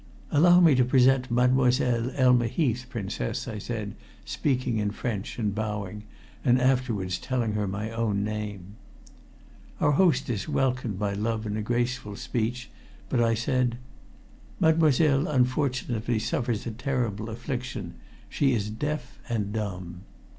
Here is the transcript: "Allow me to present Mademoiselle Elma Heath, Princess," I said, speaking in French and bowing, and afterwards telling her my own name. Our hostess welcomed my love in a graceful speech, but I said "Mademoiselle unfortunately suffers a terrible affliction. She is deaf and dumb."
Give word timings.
"Allow 0.31 0.61
me 0.61 0.73
to 0.73 0.83
present 0.83 1.29
Mademoiselle 1.29 2.09
Elma 2.15 2.47
Heath, 2.47 2.87
Princess," 2.89 3.47
I 3.47 3.59
said, 3.59 3.93
speaking 4.25 4.77
in 4.79 4.89
French 4.89 5.37
and 5.37 5.53
bowing, 5.53 6.05
and 6.43 6.59
afterwards 6.59 7.19
telling 7.19 7.53
her 7.53 7.67
my 7.67 7.91
own 7.91 8.23
name. 8.23 8.77
Our 9.79 9.91
hostess 9.91 10.49
welcomed 10.49 10.97
my 10.99 11.13
love 11.13 11.45
in 11.45 11.55
a 11.55 11.61
graceful 11.61 12.15
speech, 12.15 12.71
but 13.09 13.21
I 13.21 13.35
said 13.35 13.77
"Mademoiselle 14.59 15.27
unfortunately 15.27 16.17
suffers 16.17 16.65
a 16.65 16.71
terrible 16.71 17.29
affliction. 17.29 17.93
She 18.27 18.53
is 18.53 18.71
deaf 18.71 19.19
and 19.29 19.53
dumb." 19.53 20.01